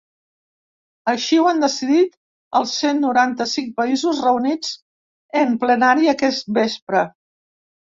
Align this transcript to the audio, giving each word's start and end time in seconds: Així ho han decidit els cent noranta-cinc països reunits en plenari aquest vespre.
Així 1.13 1.37
ho 1.41 1.45
han 1.49 1.61
decidit 1.65 2.17
els 2.61 2.73
cent 2.79 3.03
noranta-cinc 3.05 3.71
països 3.83 4.25
reunits 4.29 4.75
en 5.47 5.57
plenari 5.67 6.15
aquest 6.19 6.55
vespre. 6.63 7.09